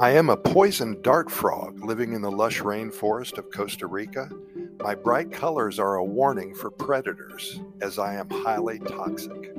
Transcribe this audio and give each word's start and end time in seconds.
I 0.00 0.12
am 0.12 0.30
a 0.30 0.36
poison 0.38 0.96
dart 1.02 1.30
frog 1.30 1.84
living 1.84 2.14
in 2.14 2.22
the 2.22 2.30
lush 2.30 2.62
rainforest 2.62 3.36
of 3.36 3.50
Costa 3.50 3.86
Rica. 3.86 4.30
My 4.78 4.94
bright 4.94 5.30
colors 5.30 5.78
are 5.78 5.96
a 5.96 6.04
warning 6.04 6.54
for 6.54 6.70
predators, 6.70 7.60
as 7.82 7.98
I 7.98 8.14
am 8.14 8.30
highly 8.30 8.78
toxic. 8.78 9.54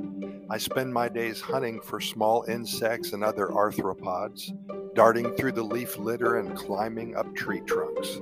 I 0.50 0.58
spend 0.58 0.92
my 0.92 1.08
days 1.08 1.40
hunting 1.40 1.80
for 1.80 2.00
small 2.00 2.44
insects 2.48 3.12
and 3.12 3.22
other 3.22 3.46
arthropods, 3.46 4.50
darting 4.94 5.32
through 5.36 5.52
the 5.52 5.62
leaf 5.62 5.96
litter 5.96 6.38
and 6.38 6.56
climbing 6.56 7.14
up 7.14 7.32
tree 7.36 7.60
trunks. 7.60 8.18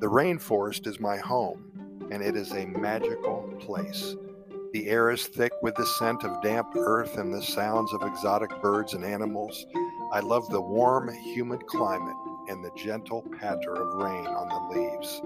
The 0.00 0.10
rainforest 0.10 0.88
is 0.88 0.98
my 0.98 1.18
home, 1.18 2.08
and 2.10 2.20
it 2.20 2.34
is 2.34 2.50
a 2.50 2.66
magical 2.66 3.48
place. 3.60 4.16
The 4.72 4.88
air 4.88 5.12
is 5.12 5.28
thick 5.28 5.52
with 5.62 5.76
the 5.76 5.86
scent 5.86 6.24
of 6.24 6.42
damp 6.42 6.74
earth 6.74 7.16
and 7.16 7.32
the 7.32 7.42
sounds 7.42 7.92
of 7.92 8.02
exotic 8.02 8.50
birds 8.60 8.94
and 8.94 9.04
animals. 9.04 9.66
I 10.12 10.20
love 10.20 10.48
the 10.48 10.60
warm, 10.60 11.12
humid 11.14 11.66
climate 11.66 12.16
and 12.48 12.64
the 12.64 12.72
gentle 12.76 13.24
patter 13.38 13.74
of 13.74 14.02
rain 14.02 14.26
on 14.26 14.48
the 14.48 14.80
leaves. 14.80 15.22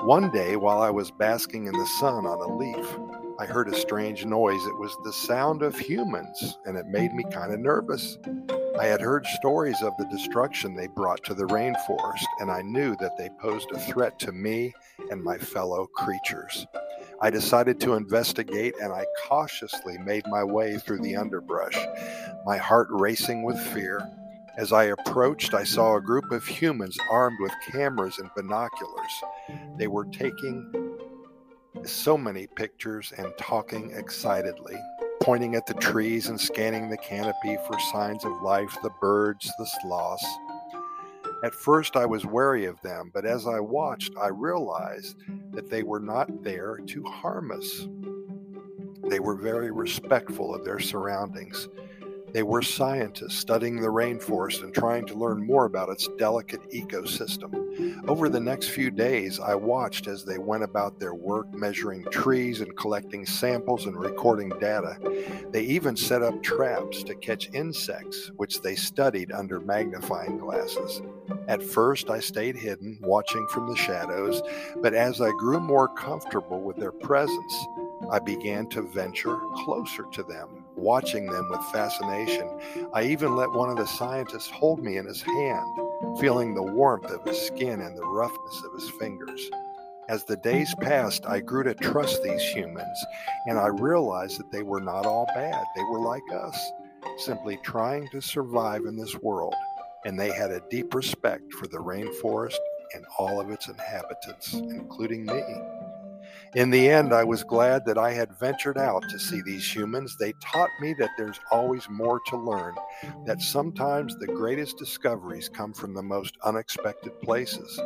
One 0.00 0.30
day, 0.30 0.56
while 0.56 0.80
I 0.80 0.88
was 0.88 1.10
basking 1.10 1.66
in 1.66 1.72
the 1.72 1.86
sun 2.00 2.24
on 2.24 2.40
a 2.40 2.56
leaf, 2.56 2.98
I 3.38 3.44
heard 3.44 3.68
a 3.68 3.78
strange 3.78 4.24
noise. 4.24 4.64
It 4.64 4.78
was 4.78 4.96
the 5.04 5.12
sound 5.12 5.62
of 5.62 5.78
humans, 5.78 6.58
and 6.64 6.76
it 6.76 6.86
made 6.86 7.12
me 7.12 7.24
kind 7.30 7.52
of 7.52 7.60
nervous. 7.60 8.16
I 8.80 8.86
had 8.86 9.00
heard 9.00 9.26
stories 9.26 9.82
of 9.82 9.92
the 9.98 10.06
destruction 10.06 10.74
they 10.74 10.86
brought 10.86 11.22
to 11.24 11.34
the 11.34 11.46
rainforest, 11.46 12.24
and 12.40 12.50
I 12.50 12.62
knew 12.62 12.96
that 13.00 13.18
they 13.18 13.28
posed 13.40 13.70
a 13.72 13.78
threat 13.78 14.18
to 14.20 14.32
me 14.32 14.72
and 15.10 15.22
my 15.22 15.36
fellow 15.36 15.86
creatures. 15.86 16.66
I 17.20 17.30
decided 17.30 17.80
to 17.80 17.94
investigate 17.94 18.74
and 18.80 18.92
I 18.92 19.04
cautiously 19.26 19.98
made 19.98 20.24
my 20.28 20.44
way 20.44 20.78
through 20.78 21.00
the 21.00 21.16
underbrush, 21.16 21.76
my 22.46 22.56
heart 22.56 22.86
racing 22.90 23.42
with 23.42 23.58
fear. 23.58 24.08
As 24.56 24.72
I 24.72 24.84
approached, 24.84 25.52
I 25.52 25.64
saw 25.64 25.96
a 25.96 26.00
group 26.00 26.30
of 26.30 26.46
humans 26.46 26.96
armed 27.10 27.38
with 27.40 27.52
cameras 27.72 28.18
and 28.18 28.30
binoculars. 28.36 29.12
They 29.76 29.88
were 29.88 30.04
taking 30.04 30.96
so 31.84 32.16
many 32.16 32.46
pictures 32.46 33.12
and 33.16 33.32
talking 33.36 33.92
excitedly, 33.96 34.76
pointing 35.20 35.56
at 35.56 35.66
the 35.66 35.74
trees 35.74 36.28
and 36.28 36.40
scanning 36.40 36.88
the 36.88 36.96
canopy 36.98 37.56
for 37.66 37.78
signs 37.92 38.24
of 38.24 38.42
life 38.42 38.76
the 38.82 38.90
birds, 39.00 39.50
the 39.58 39.66
sloths. 39.80 40.26
At 41.44 41.54
first, 41.54 41.96
I 41.96 42.04
was 42.04 42.26
wary 42.26 42.64
of 42.64 42.80
them, 42.80 43.10
but 43.14 43.24
as 43.24 43.46
I 43.46 43.60
watched, 43.60 44.12
I 44.20 44.28
realized 44.28 45.16
that 45.52 45.70
they 45.70 45.84
were 45.84 46.00
not 46.00 46.42
there 46.42 46.78
to 46.78 47.02
harm 47.04 47.52
us. 47.52 47.86
They 49.08 49.20
were 49.20 49.36
very 49.36 49.70
respectful 49.70 50.52
of 50.54 50.64
their 50.64 50.80
surroundings. 50.80 51.68
They 52.32 52.42
were 52.42 52.62
scientists 52.62 53.36
studying 53.38 53.80
the 53.80 53.88
rainforest 53.88 54.62
and 54.62 54.74
trying 54.74 55.06
to 55.06 55.14
learn 55.14 55.46
more 55.46 55.64
about 55.64 55.88
its 55.88 56.08
delicate 56.18 56.70
ecosystem. 56.70 58.06
Over 58.06 58.28
the 58.28 58.40
next 58.40 58.68
few 58.68 58.90
days, 58.90 59.40
I 59.40 59.54
watched 59.54 60.08
as 60.08 60.24
they 60.24 60.38
went 60.38 60.62
about 60.62 60.98
their 60.98 61.14
work 61.14 61.52
measuring 61.52 62.04
trees 62.10 62.60
and 62.60 62.76
collecting 62.76 63.24
samples 63.24 63.86
and 63.86 63.96
recording 63.96 64.50
data. 64.60 64.96
They 65.50 65.62
even 65.62 65.96
set 65.96 66.22
up 66.22 66.42
traps 66.42 67.02
to 67.04 67.14
catch 67.14 67.50
insects, 67.52 68.30
which 68.36 68.60
they 68.60 68.74
studied 68.74 69.32
under 69.32 69.60
magnifying 69.60 70.38
glasses. 70.38 71.02
At 71.46 71.62
first, 71.62 72.10
I 72.10 72.20
stayed 72.20 72.56
hidden, 72.56 72.98
watching 73.00 73.46
from 73.48 73.68
the 73.68 73.76
shadows, 73.76 74.42
but 74.82 74.94
as 74.94 75.20
I 75.20 75.30
grew 75.30 75.60
more 75.60 75.88
comfortable 75.88 76.60
with 76.60 76.76
their 76.76 76.92
presence, 76.92 77.66
I 78.10 78.18
began 78.18 78.68
to 78.70 78.82
venture 78.82 79.38
closer 79.54 80.04
to 80.12 80.22
them, 80.22 80.57
watching 80.78 81.26
them 81.26 81.48
with 81.50 81.60
fascination. 81.72 82.48
I 82.94 83.04
even 83.04 83.36
let 83.36 83.50
one 83.52 83.68
of 83.70 83.76
the 83.76 83.86
scientists 83.86 84.50
hold 84.50 84.82
me 84.82 84.96
in 84.96 85.06
his 85.06 85.22
hand, 85.22 85.80
feeling 86.20 86.54
the 86.54 86.62
warmth 86.62 87.10
of 87.10 87.24
his 87.24 87.40
skin 87.40 87.80
and 87.80 87.96
the 87.96 88.06
roughness 88.06 88.62
of 88.64 88.80
his 88.80 88.90
fingers. 88.98 89.50
As 90.08 90.24
the 90.24 90.36
days 90.36 90.74
passed, 90.80 91.26
I 91.26 91.40
grew 91.40 91.62
to 91.64 91.74
trust 91.74 92.22
these 92.22 92.42
humans, 92.42 93.04
and 93.46 93.58
I 93.58 93.66
realized 93.66 94.38
that 94.38 94.50
they 94.50 94.62
were 94.62 94.80
not 94.80 95.04
all 95.04 95.26
bad. 95.34 95.62
They 95.76 95.84
were 95.84 96.00
like 96.00 96.22
us, 96.32 96.72
simply 97.18 97.58
trying 97.62 98.08
to 98.10 98.22
survive 98.22 98.86
in 98.86 98.96
this 98.96 99.14
world, 99.16 99.54
and 100.06 100.18
they 100.18 100.30
had 100.30 100.50
a 100.50 100.62
deep 100.70 100.94
respect 100.94 101.52
for 101.52 101.66
the 101.66 101.76
rainforest 101.76 102.56
and 102.94 103.04
all 103.18 103.38
of 103.38 103.50
its 103.50 103.68
inhabitants, 103.68 104.54
including 104.54 105.26
me. 105.26 105.42
In 106.54 106.70
the 106.70 106.88
end, 106.88 107.12
I 107.12 107.24
was 107.24 107.44
glad 107.44 107.84
that 107.84 107.98
I 107.98 108.12
had 108.12 108.38
ventured 108.38 108.78
out 108.78 109.06
to 109.10 109.18
see 109.18 109.42
these 109.42 109.70
humans. 109.70 110.16
They 110.16 110.32
taught 110.40 110.70
me 110.80 110.94
that 110.98 111.10
there's 111.18 111.38
always 111.50 111.86
more 111.90 112.20
to 112.28 112.36
learn, 112.38 112.74
that 113.26 113.42
sometimes 113.42 114.16
the 114.16 114.26
greatest 114.26 114.78
discoveries 114.78 115.50
come 115.50 115.74
from 115.74 115.92
the 115.92 116.02
most 116.02 116.38
unexpected 116.44 117.20
places. 117.20 117.78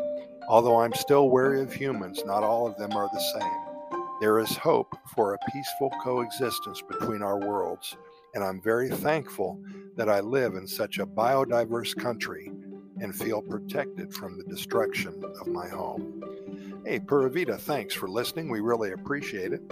Although 0.48 0.80
I'm 0.80 0.94
still 0.94 1.28
wary 1.28 1.60
of 1.60 1.72
humans, 1.72 2.22
not 2.24 2.44
all 2.44 2.68
of 2.68 2.76
them 2.76 2.92
are 2.92 3.08
the 3.12 3.40
same. 3.40 4.00
There 4.20 4.38
is 4.38 4.56
hope 4.56 4.96
for 5.14 5.34
a 5.34 5.50
peaceful 5.50 5.90
coexistence 6.00 6.82
between 6.82 7.22
our 7.22 7.40
worlds, 7.40 7.96
and 8.34 8.44
I'm 8.44 8.62
very 8.62 8.88
thankful 8.88 9.60
that 9.96 10.08
I 10.08 10.20
live 10.20 10.54
in 10.54 10.68
such 10.68 10.98
a 10.98 11.06
biodiverse 11.06 11.96
country 11.96 12.52
and 13.00 13.14
feel 13.14 13.42
protected 13.42 14.14
from 14.14 14.38
the 14.38 14.44
destruction 14.44 15.24
of 15.40 15.48
my 15.48 15.68
home. 15.68 16.51
Hey, 16.84 16.98
Pura 16.98 17.30
Vida, 17.30 17.56
thanks 17.56 17.94
for 17.94 18.08
listening. 18.08 18.50
We 18.50 18.58
really 18.58 18.90
appreciate 18.90 19.52
it. 19.52 19.62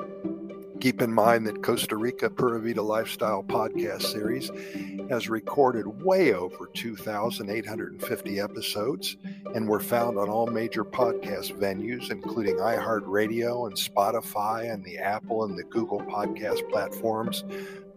Keep 0.81 1.03
in 1.03 1.13
mind 1.13 1.45
that 1.47 1.61
Costa 1.61 1.97
Rica 1.97 2.31
Pura 2.31 2.61
Vida 2.61 2.81
Lifestyle 2.81 3.43
podcast 3.43 4.03
series 4.03 4.51
has 5.11 5.29
recorded 5.29 6.05
way 6.05 6.33
over 6.33 6.71
2,850 6.73 8.41
episodes, 8.41 9.17
and 9.55 9.69
we're 9.69 9.81
found 9.81 10.19
on 10.19 10.29
all 10.29 10.47
major 10.47 10.85
podcast 10.85 11.59
venues, 11.59 12.13
including 12.13 12.57
iHeartRadio 12.59 13.67
and 13.67 13.77
Spotify 13.77 14.73
and 14.73 14.85
the 14.85 14.99
Apple 14.99 15.43
and 15.43 15.59
the 15.59 15.65
Google 15.65 16.01
podcast 16.01 16.67
platforms, 16.71 17.43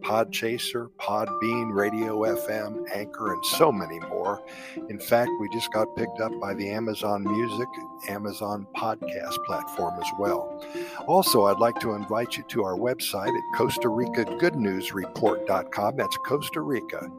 Podchaser, 0.04 0.90
Podbean, 1.00 1.74
Radio 1.74 2.20
FM, 2.22 2.84
Anchor, 2.94 3.34
and 3.34 3.46
so 3.46 3.72
many 3.72 4.00
more. 4.02 4.42
In 4.90 5.00
fact, 5.00 5.32
we 5.40 5.50
just 5.50 5.72
got 5.72 5.88
picked 5.96 6.20
up 6.20 6.32
by 6.40 6.54
the 6.54 6.70
Amazon 6.70 7.24
Music, 7.24 7.68
Amazon 8.10 8.68
Podcast 8.76 9.36
platform 9.46 10.00
as 10.00 10.10
well. 10.20 10.64
Also, 11.08 11.46
I'd 11.46 11.60
like 11.60 11.80
to 11.80 11.94
invite 11.94 12.38
you 12.38 12.44
to 12.50 12.64
our 12.64 12.76
website 12.76 13.30
at 13.30 13.58
Costa 13.58 13.90
Rica 13.90 14.26
Good 14.40 14.56
News 14.56 14.94
Report.com. 14.94 15.96
That's 15.96 16.18
Costa 16.18 16.62
Rica 16.62 17.10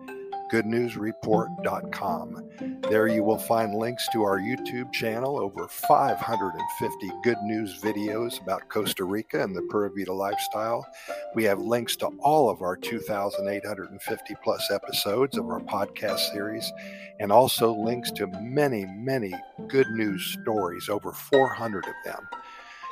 goodnewsreport.com. 0.52 2.50
There 2.88 3.08
you 3.08 3.22
will 3.22 3.38
find 3.38 3.74
links 3.74 4.08
to 4.12 4.22
our 4.22 4.38
YouTube 4.38 4.92
channel, 4.92 5.38
over 5.38 5.68
550 5.68 7.12
good 7.22 7.38
news 7.42 7.80
videos 7.80 8.40
about 8.40 8.68
Costa 8.68 9.04
Rica 9.04 9.42
and 9.42 9.56
the 9.56 9.62
Pura 9.62 9.90
Vida 9.90 10.12
lifestyle. 10.12 10.86
We 11.34 11.44
have 11.44 11.60
links 11.60 11.96
to 11.96 12.08
all 12.20 12.50
of 12.50 12.62
our 12.62 12.76
2,850 12.76 14.34
plus 14.42 14.70
episodes 14.70 15.36
of 15.38 15.46
our 15.46 15.60
podcast 15.60 16.32
series, 16.32 16.72
and 17.20 17.32
also 17.32 17.74
links 17.74 18.10
to 18.12 18.26
many, 18.40 18.84
many 18.86 19.32
good 19.68 19.88
news 19.90 20.36
stories, 20.40 20.88
over 20.88 21.12
400 21.12 21.86
of 21.86 21.94
them. 22.04 22.28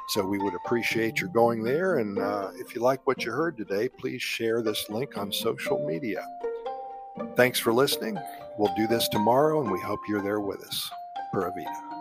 So 0.09 0.27
we 0.27 0.39
would 0.39 0.55
appreciate 0.55 1.21
your 1.21 1.31
going 1.31 1.63
there. 1.63 1.99
And 1.99 2.19
uh, 2.19 2.51
if 2.57 2.75
you 2.75 2.81
like 2.81 3.07
what 3.07 3.25
you 3.25 3.33
heard 3.33 3.57
today, 3.57 3.89
please 3.89 4.21
share 4.21 4.63
this 4.63 4.91
link 4.91 5.17
on 5.17 5.33
social 5.33 5.87
media. 5.87 6.27
Thanks 7.37 7.59
for 7.59 7.73
listening. 7.73 8.19
We'll 8.59 8.75
do 8.77 8.87
this 8.87 9.09
tomorrow, 9.09 9.61
and 9.63 9.71
we 9.71 9.81
hope 9.81 10.01
you're 10.09 10.23
there 10.23 10.41
with 10.41 10.63
us. 10.63 10.91
Pura 11.33 11.53
Vida. 11.55 11.92